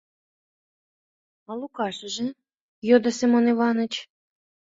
—А 1.49 1.51
Лукашыже?— 1.61 2.27
йодо 2.87 3.09
Семён 3.17 3.45
Иваныч. 3.53 3.93